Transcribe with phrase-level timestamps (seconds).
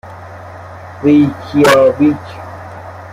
[1.03, 2.17] ریکیاویک